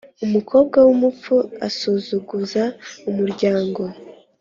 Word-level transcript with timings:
Umukobwa 0.25 0.77
w’umupfu 0.87 1.35
asuzuguza 1.67 2.63
umuryango. 3.09 3.81